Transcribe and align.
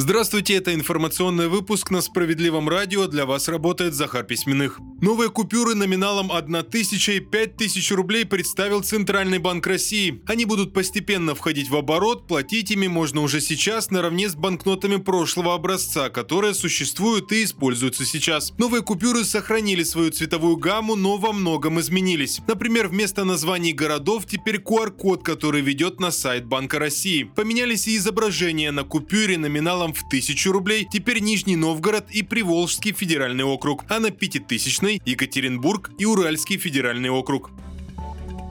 Здравствуйте, 0.00 0.54
это 0.54 0.72
информационный 0.72 1.48
выпуск 1.48 1.90
на 1.90 2.00
Справедливом 2.00 2.70
радио. 2.70 3.06
Для 3.06 3.26
вас 3.26 3.48
работает 3.48 3.92
Захар 3.92 4.24
Письменных. 4.24 4.80
Новые 5.02 5.30
купюры 5.30 5.74
номиналом 5.74 6.30
1 6.30 6.62
тысяча 6.64 7.12
и 7.12 7.20
5 7.20 7.56
тысяч 7.56 7.90
рублей 7.90 8.26
представил 8.26 8.82
Центральный 8.82 9.38
банк 9.38 9.66
России. 9.66 10.20
Они 10.26 10.44
будут 10.44 10.74
постепенно 10.74 11.34
входить 11.34 11.70
в 11.70 11.76
оборот, 11.76 12.26
платить 12.26 12.70
ими 12.70 12.86
можно 12.86 13.22
уже 13.22 13.40
сейчас 13.40 13.90
наравне 13.90 14.28
с 14.28 14.34
банкнотами 14.34 14.96
прошлого 14.96 15.54
образца, 15.54 16.10
которые 16.10 16.52
существуют 16.52 17.32
и 17.32 17.44
используются 17.44 18.04
сейчас. 18.04 18.52
Новые 18.58 18.82
купюры 18.82 19.24
сохранили 19.24 19.84
свою 19.84 20.10
цветовую 20.10 20.58
гамму, 20.58 20.96
но 20.96 21.16
во 21.16 21.32
многом 21.32 21.80
изменились. 21.80 22.42
Например, 22.46 22.88
вместо 22.88 23.24
названий 23.24 23.72
городов 23.72 24.26
теперь 24.26 24.56
QR-код, 24.56 25.24
который 25.24 25.62
ведет 25.62 25.98
на 25.98 26.10
сайт 26.10 26.44
Банка 26.44 26.78
России. 26.78 27.22
Поменялись 27.22 27.88
и 27.88 27.96
изображения 27.96 28.70
на 28.70 28.84
купюре 28.84 29.38
номиналом 29.38 29.94
в 29.94 30.04
1000 30.08 30.52
рублей 30.52 30.86
теперь 30.92 31.20
Нижний 31.20 31.56
Новгород 31.56 32.10
и 32.10 32.22
Приволжский 32.22 32.92
федеральный 32.92 33.44
округ, 33.44 33.86
а 33.88 33.98
на 33.98 34.10
пятитысячной 34.90 35.02
Екатеринбург 35.04 35.90
и 35.98 36.04
Уральский 36.04 36.58
федеральный 36.58 37.10
округ. 37.10 37.50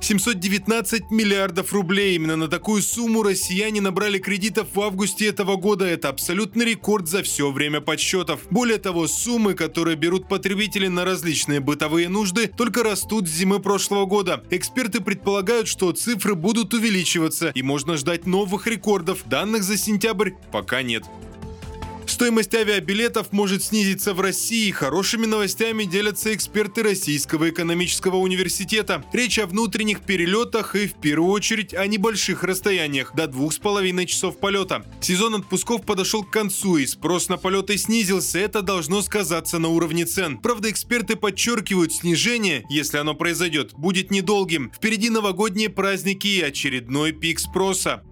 719 0.00 1.10
миллиардов 1.10 1.72
рублей. 1.72 2.16
Именно 2.16 2.36
на 2.36 2.48
такую 2.48 2.82
сумму 2.82 3.22
россияне 3.22 3.80
набрали 3.80 4.18
кредитов 4.18 4.68
в 4.74 4.80
августе 4.82 5.26
этого 5.26 5.56
года. 5.56 5.86
Это 5.86 6.10
абсолютный 6.10 6.66
рекорд 6.66 7.08
за 7.08 7.22
все 7.22 7.50
время 7.50 7.80
подсчетов. 7.80 8.40
Более 8.50 8.76
того, 8.76 9.06
суммы, 9.06 9.54
которые 9.54 9.96
берут 9.96 10.28
потребители 10.28 10.88
на 10.88 11.06
различные 11.06 11.60
бытовые 11.60 12.10
нужды, 12.10 12.48
только 12.48 12.82
растут 12.82 13.26
с 13.26 13.32
зимы 13.32 13.60
прошлого 13.60 14.04
года. 14.04 14.44
Эксперты 14.50 15.00
предполагают, 15.00 15.68
что 15.68 15.90
цифры 15.92 16.34
будут 16.34 16.74
увеличиваться 16.74 17.50
и 17.54 17.62
можно 17.62 17.96
ждать 17.96 18.26
новых 18.26 18.66
рекордов. 18.66 19.22
Данных 19.24 19.62
за 19.62 19.78
сентябрь 19.78 20.32
пока 20.52 20.82
нет. 20.82 21.04
Стоимость 22.14 22.54
авиабилетов 22.54 23.32
может 23.32 23.64
снизиться 23.64 24.14
в 24.14 24.20
России. 24.20 24.70
Хорошими 24.70 25.26
новостями 25.26 25.82
делятся 25.82 26.32
эксперты 26.32 26.84
Российского 26.84 27.50
экономического 27.50 28.18
университета. 28.18 29.04
Речь 29.12 29.40
о 29.40 29.48
внутренних 29.48 30.02
перелетах 30.02 30.76
и 30.76 30.86
в 30.86 30.94
первую 30.94 31.32
очередь 31.32 31.74
о 31.74 31.84
небольших 31.88 32.44
расстояниях 32.44 33.16
до 33.16 33.26
двух 33.26 33.52
с 33.52 33.58
половиной 33.58 34.06
часов 34.06 34.38
полета. 34.38 34.86
Сезон 35.00 35.34
отпусков 35.34 35.84
подошел 35.84 36.22
к 36.22 36.30
концу 36.30 36.76
и 36.76 36.86
спрос 36.86 37.28
на 37.28 37.36
полеты 37.36 37.76
снизился. 37.78 38.38
Это 38.38 38.62
должно 38.62 39.02
сказаться 39.02 39.58
на 39.58 39.66
уровне 39.66 40.04
цен. 40.04 40.38
Правда, 40.38 40.70
эксперты 40.70 41.16
подчеркивают, 41.16 41.92
снижение, 41.92 42.64
если 42.70 42.98
оно 42.98 43.14
произойдет, 43.14 43.72
будет 43.72 44.12
недолгим. 44.12 44.70
Впереди 44.72 45.10
новогодние 45.10 45.68
праздники 45.68 46.28
и 46.28 46.42
очередной 46.42 47.10
пик 47.10 47.40
спроса. 47.40 48.04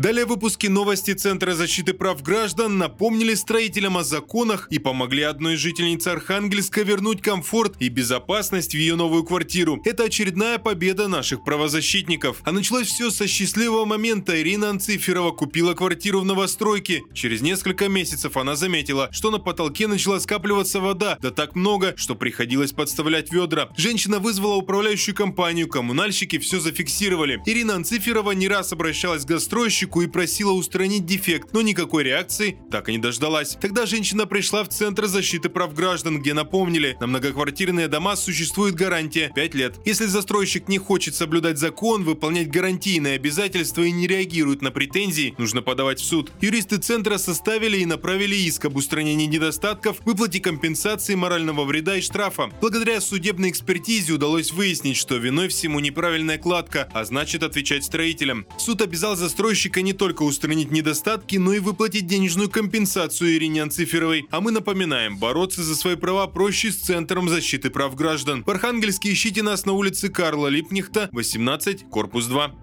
Далее 0.00 0.24
выпуски 0.24 0.66
новости 0.66 1.12
Центра 1.12 1.52
защиты 1.52 1.92
прав 1.92 2.22
граждан 2.22 2.78
напомнили 2.78 3.34
строителям 3.34 3.98
о 3.98 4.02
законах 4.02 4.66
и 4.70 4.78
помогли 4.78 5.24
одной 5.24 5.56
жительнице 5.56 6.08
Архангельска 6.08 6.80
вернуть 6.80 7.20
комфорт 7.20 7.74
и 7.80 7.90
безопасность 7.90 8.70
в 8.70 8.78
ее 8.78 8.96
новую 8.96 9.24
квартиру. 9.24 9.82
Это 9.84 10.04
очередная 10.04 10.56
победа 10.56 11.06
наших 11.06 11.44
правозащитников. 11.44 12.40
А 12.44 12.52
началось 12.52 12.86
все 12.86 13.10
со 13.10 13.28
счастливого 13.28 13.84
момента. 13.84 14.40
Ирина 14.40 14.70
Анциферова 14.70 15.32
купила 15.32 15.74
квартиру 15.74 16.20
в 16.20 16.24
новостройке. 16.24 17.02
Через 17.12 17.42
несколько 17.42 17.90
месяцев 17.90 18.38
она 18.38 18.56
заметила, 18.56 19.10
что 19.12 19.30
на 19.30 19.38
потолке 19.38 19.86
начала 19.86 20.18
скапливаться 20.18 20.80
вода, 20.80 21.18
да 21.20 21.30
так 21.30 21.54
много, 21.54 21.92
что 21.98 22.14
приходилось 22.14 22.72
подставлять 22.72 23.30
ведра. 23.32 23.68
Женщина 23.76 24.18
вызвала 24.18 24.54
управляющую 24.54 25.14
компанию, 25.14 25.68
коммунальщики 25.68 26.38
все 26.38 26.58
зафиксировали. 26.58 27.42
Ирина 27.44 27.74
Анциферова 27.74 28.30
не 28.30 28.48
раз 28.48 28.72
обращалась 28.72 29.26
к 29.26 29.28
застройщику 29.28 29.89
и 29.98 30.06
просила 30.06 30.52
устранить 30.52 31.06
дефект, 31.06 31.52
но 31.52 31.62
никакой 31.62 32.04
реакции 32.04 32.58
так 32.70 32.88
и 32.88 32.92
не 32.92 32.98
дождалась. 32.98 33.56
Тогда 33.60 33.86
женщина 33.86 34.26
пришла 34.26 34.64
в 34.64 34.68
Центр 34.68 35.06
защиты 35.06 35.48
прав 35.48 35.74
граждан, 35.74 36.20
где 36.20 36.34
напомнили, 36.34 36.96
на 37.00 37.06
многоквартирные 37.06 37.88
дома 37.88 38.16
существует 38.16 38.74
гарантия 38.74 39.32
5 39.34 39.54
лет. 39.54 39.74
Если 39.84 40.06
застройщик 40.06 40.68
не 40.68 40.78
хочет 40.78 41.14
соблюдать 41.14 41.58
закон, 41.58 42.04
выполнять 42.04 42.50
гарантийные 42.50 43.16
обязательства 43.16 43.82
и 43.82 43.90
не 43.90 44.06
реагирует 44.06 44.62
на 44.62 44.70
претензии, 44.70 45.34
нужно 45.38 45.62
подавать 45.62 46.00
в 46.00 46.04
суд. 46.04 46.30
Юристы 46.40 46.78
Центра 46.78 47.18
составили 47.18 47.78
и 47.78 47.86
направили 47.86 48.36
иск 48.36 48.66
об 48.66 48.76
устранении 48.76 49.26
недостатков, 49.26 50.00
выплате 50.04 50.40
компенсации 50.40 51.14
морального 51.14 51.64
вреда 51.64 51.96
и 51.96 52.00
штрафа. 52.00 52.50
Благодаря 52.60 53.00
судебной 53.00 53.50
экспертизе 53.50 54.12
удалось 54.12 54.52
выяснить, 54.52 54.96
что 54.96 55.16
виной 55.16 55.48
всему 55.48 55.80
неправильная 55.80 56.38
кладка, 56.38 56.88
а 56.92 57.04
значит 57.04 57.42
отвечать 57.42 57.84
строителям. 57.84 58.46
Суд 58.58 58.82
обязал 58.82 59.16
застройщика 59.16 59.79
не 59.82 59.92
только 59.92 60.22
устранить 60.22 60.70
недостатки, 60.70 61.36
но 61.36 61.52
и 61.52 61.58
выплатить 61.58 62.06
денежную 62.06 62.48
компенсацию 62.48 63.34
Ирине 63.34 63.62
Анциферовой. 63.62 64.26
А 64.30 64.40
мы 64.40 64.50
напоминаем, 64.50 65.18
бороться 65.18 65.62
за 65.62 65.74
свои 65.74 65.96
права 65.96 66.26
проще 66.26 66.72
с 66.72 66.76
Центром 66.76 67.28
защиты 67.28 67.70
прав 67.70 67.94
граждан. 67.94 68.44
В 68.44 68.50
Архангельске 68.50 69.12
ищите 69.12 69.42
нас 69.42 69.66
на 69.66 69.72
улице 69.72 70.08
Карла 70.08 70.48
Липнихта, 70.48 71.08
18, 71.12 71.88
корпус 71.90 72.26
2. 72.26 72.54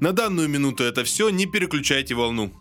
На 0.00 0.12
данную 0.12 0.48
минуту 0.48 0.84
это 0.84 1.04
все, 1.04 1.30
не 1.30 1.46
переключайте 1.46 2.14
волну. 2.14 2.52